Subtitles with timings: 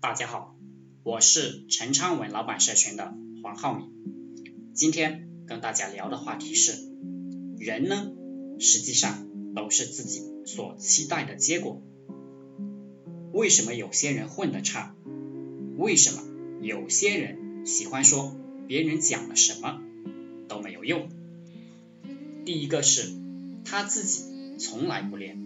[0.00, 0.56] 大家好，
[1.02, 3.90] 我是陈昌文老板社群的黄浩明。
[4.72, 6.72] 今天跟大家聊的话题是，
[7.58, 8.12] 人呢，
[8.60, 9.26] 实际上
[9.56, 11.82] 都是自己所期待的结果。
[13.32, 14.94] 为什么有些人混得差？
[15.76, 16.22] 为什么
[16.62, 18.36] 有些人喜欢说
[18.68, 19.82] 别人讲了什么
[20.46, 21.08] 都没有用？
[22.44, 23.10] 第一个是
[23.64, 24.22] 他自己
[24.60, 25.42] 从来不练，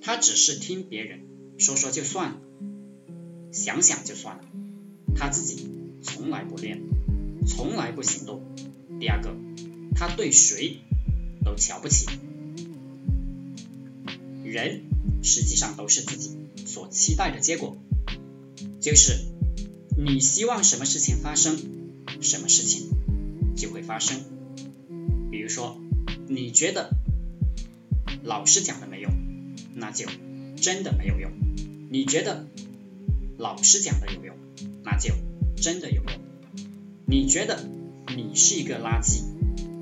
[0.00, 1.20] 他只是听别人
[1.58, 2.40] 说说就算了，
[3.52, 4.44] 想想就算了，
[5.14, 5.68] 他自己
[6.02, 6.80] 从来不练，
[7.46, 8.42] 从来不行动。
[8.98, 9.34] 第二个，
[9.94, 10.78] 他对谁
[11.44, 12.06] 都瞧不起。
[14.44, 14.82] 人
[15.22, 16.36] 实际上都是自己
[16.66, 17.76] 所期待的结果，
[18.80, 19.26] 就是
[19.96, 21.58] 你希望什么事情发生，
[22.20, 22.90] 什么事情
[23.56, 24.20] 就会发生。
[25.30, 25.80] 比如说。
[26.32, 26.90] 你觉得
[28.22, 29.12] 老师讲的没用，
[29.74, 30.06] 那就
[30.54, 31.32] 真的没有用；
[31.90, 32.46] 你觉得
[33.40, 34.36] 老师讲的有用，
[34.84, 35.14] 那就
[35.56, 36.12] 真的有用。
[37.06, 37.64] 你觉得
[38.14, 39.22] 你是一个垃圾，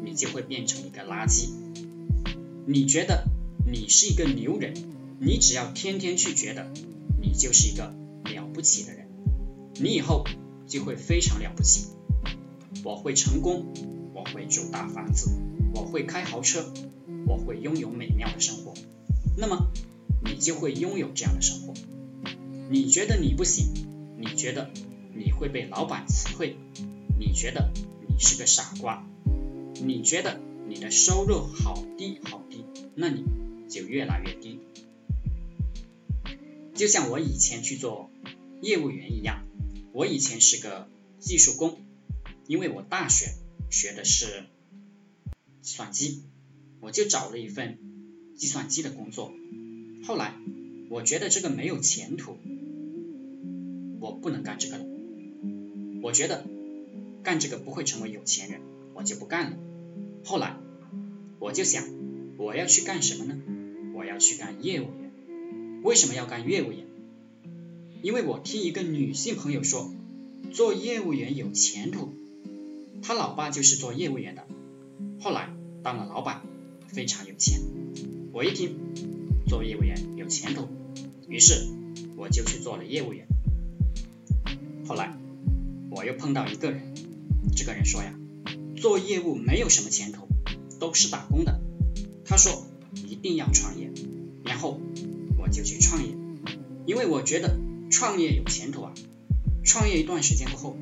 [0.05, 1.49] 你就会变成一个垃圾；
[2.69, 3.25] 你觉得
[3.67, 4.75] 你是一个牛人，
[5.19, 6.73] 你只要天天去觉得
[7.21, 7.93] 你就是一个
[8.33, 9.09] 了不起的人，
[9.81, 10.25] 你以后
[10.69, 11.89] 就会非常了不起。
[12.85, 13.75] 我会成功，
[14.15, 15.33] 我会住大房子。
[15.75, 16.65] 我会开豪车，
[17.27, 18.73] 我会拥有美妙的生活，
[19.37, 19.67] 那么
[20.25, 21.75] 你就会拥有这样的生活。
[22.71, 23.73] 你觉得你不行，
[24.19, 24.71] 你觉得
[25.15, 26.57] 你会被老板辞退，
[27.19, 27.73] 你觉得
[28.09, 29.07] 你是个傻瓜，
[29.83, 33.25] 你觉得你的收入好低好低，那你
[33.69, 34.61] 就越来越低。
[36.75, 38.11] 就像我以前去做
[38.61, 39.47] 业务员一样，
[39.93, 41.81] 我以前是个技术工，
[42.47, 43.33] 因为我大学
[43.71, 44.45] 学的是。
[45.61, 46.23] 计算机，
[46.81, 47.79] 我就找了一份
[48.37, 49.35] 计算机的工作。
[50.07, 50.35] 后来
[50.89, 52.39] 我觉得这个没有前途，
[54.01, 54.85] 我不能干这个了。
[56.03, 56.45] 我觉得
[57.23, 58.61] 干这个不会成为有钱人，
[58.95, 59.57] 我就不干了。
[60.25, 60.57] 后来
[61.39, 61.85] 我就想，
[62.37, 63.39] 我要去干什么呢？
[63.95, 65.83] 我要去干业务员。
[65.83, 66.87] 为什么要干业务员？
[68.03, 69.93] 因为我听一个女性朋友说，
[70.53, 72.15] 做业务员有前途，
[73.03, 74.47] 她老爸就是做业务员的。
[75.21, 75.51] 后来
[75.83, 76.43] 当了老板，
[76.87, 77.61] 非常有钱。
[78.33, 78.77] 我一听
[79.49, 80.69] 做业务员有前途，
[81.29, 81.69] 于是
[82.17, 83.27] 我就去做了业务员。
[84.89, 85.15] 后来
[85.91, 86.95] 我又碰到一个人，
[87.55, 88.19] 这个人说呀，
[88.75, 90.27] 做业务没有什么前途，
[90.81, 91.61] 都是打工的。
[92.25, 93.93] 他说一定要创业，
[94.45, 94.81] 然后
[95.37, 96.17] 我就去创业，
[96.87, 97.59] 因为我觉得
[97.91, 98.95] 创业有前途啊。
[99.63, 100.77] 创业一段时间过后，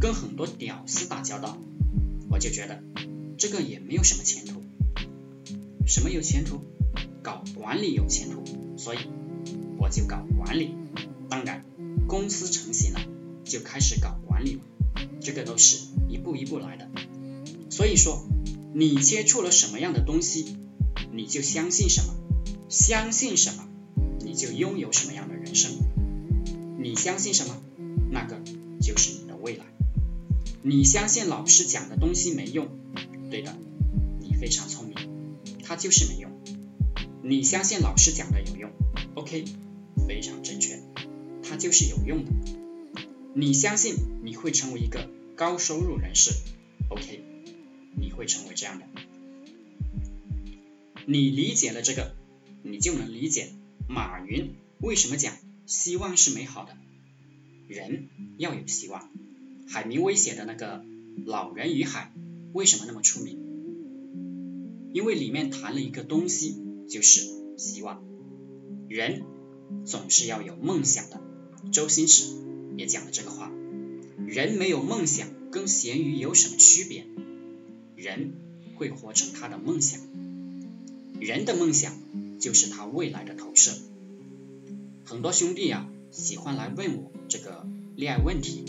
[0.00, 1.56] 跟很多屌丝打交道，
[2.28, 2.82] 我就觉得。
[3.36, 4.64] 这个也没有什么前途，
[5.86, 6.60] 什么有前途？
[7.22, 8.42] 搞管理有前途，
[8.76, 8.98] 所以
[9.78, 10.74] 我就搞管理。
[11.28, 11.64] 当然，
[12.08, 13.00] 公司成型了，
[13.48, 14.60] 就开始搞管理了。
[15.20, 15.78] 这个都是
[16.08, 16.88] 一步一步来的。
[17.70, 18.24] 所以说，
[18.74, 20.56] 你接触了什么样的东西，
[21.12, 22.14] 你就相信什么，
[22.68, 23.68] 相信什么，
[24.24, 25.72] 你就拥有什么样的人生。
[26.78, 27.60] 你相信什么，
[28.10, 28.40] 那个
[28.80, 29.64] 就是你的未来。
[30.62, 32.68] 你相信老师讲的东西没用。
[33.30, 33.56] 对的，
[34.20, 34.96] 你非常聪明，
[35.62, 36.30] 他就是没用。
[37.22, 38.70] 你相信老师讲的有用
[39.14, 39.44] ，OK，
[40.06, 40.82] 非常正确，
[41.42, 42.30] 他就是有用的。
[43.34, 43.94] 你相信
[44.24, 46.32] 你会成为一个高收入人士
[46.88, 47.22] ，OK，
[47.96, 48.86] 你会成为这样的。
[51.06, 52.14] 你理解了这个，
[52.62, 53.52] 你就能理解
[53.88, 55.34] 马云为什么讲
[55.66, 56.76] 希望是美好的，
[57.68, 58.08] 人
[58.38, 59.08] 要有希望。
[59.68, 60.78] 海明威写的那个
[61.24, 62.12] 《老人与海》。
[62.54, 63.38] 为什么那么出名？
[64.94, 66.56] 因为里面谈了一个东西，
[66.88, 67.20] 就是
[67.58, 68.02] 希望。
[68.88, 69.22] 人
[69.84, 71.22] 总是要有梦想的。
[71.70, 72.24] 周星驰
[72.78, 73.50] 也讲了这个话。
[74.26, 77.04] 人没有梦想，跟咸鱼有什么区别？
[77.96, 78.32] 人
[78.76, 80.00] 会活成他的梦想。
[81.20, 81.92] 人的梦想
[82.38, 83.72] 就是他未来的投射。
[85.04, 87.66] 很多兄弟啊，喜欢来问我这个
[87.96, 88.64] 恋爱问题，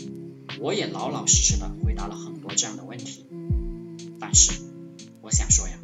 [0.58, 3.26] 我也老老实实的回答了很多这样的问题。
[4.18, 4.52] 但是，
[5.22, 5.78] 我想说呀，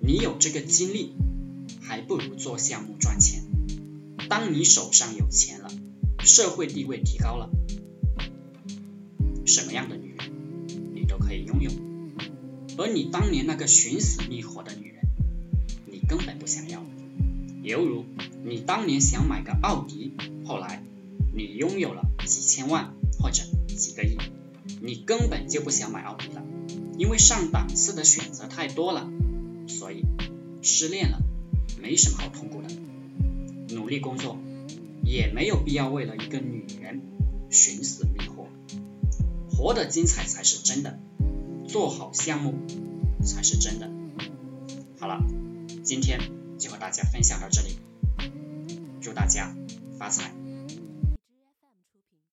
[0.00, 1.14] 你有这个精力，
[1.80, 3.44] 还不如做项目赚钱。
[4.28, 5.70] 当你手上有钱了，
[6.18, 7.48] 社会地位提高了，
[9.50, 10.30] 什么样的女人
[10.94, 11.70] 你都可以拥有。
[12.78, 15.04] 而你当年那个寻死觅活的女人，
[15.86, 16.84] 你根本不想要。
[17.62, 18.04] 犹如
[18.44, 20.12] 你当年想买个奥迪，
[20.46, 20.84] 后来
[21.34, 24.16] 你拥有了几千万或者几个亿，
[24.80, 26.44] 你根本就不想买奥迪了。
[26.96, 29.10] 因为上档次的选择太多了，
[29.66, 30.04] 所以
[30.62, 31.18] 失恋了
[31.82, 32.68] 没什么好痛苦的。
[33.74, 34.38] 努力工作
[35.04, 37.02] 也没有必要为了一个女人
[37.50, 38.39] 寻死觅活。
[39.60, 40.98] 活得精彩才是真的，
[41.68, 42.54] 做好项目
[43.22, 43.90] 才是真的。
[44.98, 45.22] 好了，
[45.84, 46.18] 今天
[46.58, 47.76] 就和大家分享到这里，
[49.02, 49.54] 祝大家
[49.98, 50.32] 发财。